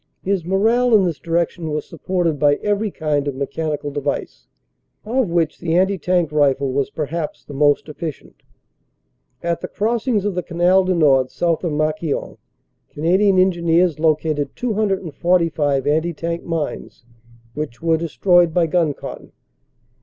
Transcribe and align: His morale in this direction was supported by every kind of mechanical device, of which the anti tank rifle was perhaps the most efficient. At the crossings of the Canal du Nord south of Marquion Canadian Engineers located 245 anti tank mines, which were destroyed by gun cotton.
His 0.23 0.43
morale 0.43 0.95
in 0.95 1.05
this 1.05 1.19
direction 1.19 1.69
was 1.69 1.87
supported 1.87 2.39
by 2.39 2.55
every 2.55 2.89
kind 2.89 3.27
of 3.27 3.35
mechanical 3.35 3.91
device, 3.91 4.47
of 5.05 5.29
which 5.29 5.59
the 5.59 5.75
anti 5.75 5.99
tank 5.99 6.31
rifle 6.31 6.73
was 6.73 6.89
perhaps 6.89 7.45
the 7.45 7.53
most 7.53 7.87
efficient. 7.87 8.41
At 9.43 9.61
the 9.61 9.67
crossings 9.67 10.25
of 10.25 10.33
the 10.33 10.41
Canal 10.41 10.85
du 10.85 10.95
Nord 10.95 11.29
south 11.29 11.63
of 11.63 11.71
Marquion 11.73 12.37
Canadian 12.89 13.37
Engineers 13.37 13.99
located 13.99 14.55
245 14.55 15.85
anti 15.85 16.13
tank 16.13 16.43
mines, 16.43 17.05
which 17.53 17.83
were 17.83 17.95
destroyed 17.95 18.55
by 18.55 18.65
gun 18.65 18.95
cotton. 18.95 19.31